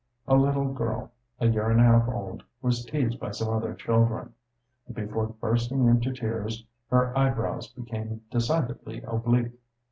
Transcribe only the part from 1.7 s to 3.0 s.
a half old, was